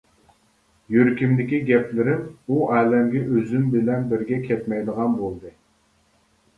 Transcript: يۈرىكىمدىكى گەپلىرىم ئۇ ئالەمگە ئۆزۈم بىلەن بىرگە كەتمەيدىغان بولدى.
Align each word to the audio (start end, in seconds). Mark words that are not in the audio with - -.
يۈرىكىمدىكى 0.95 1.59
گەپلىرىم 1.67 2.25
ئۇ 2.55 2.59
ئالەمگە 2.79 3.23
ئۆزۈم 3.29 3.71
بىلەن 3.77 4.11
بىرگە 4.11 4.45
كەتمەيدىغان 4.51 5.19
بولدى. 5.25 5.57